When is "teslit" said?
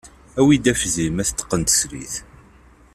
1.63-2.13